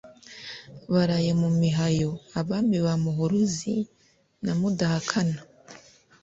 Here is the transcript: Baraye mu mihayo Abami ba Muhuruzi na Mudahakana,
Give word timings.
Baraye 0.93 1.31
mu 1.41 1.49
mihayo 1.59 2.11
Abami 2.39 2.77
ba 2.85 2.93
Muhuruzi 3.03 3.75
na 4.43 4.53
Mudahakana, 4.59 5.39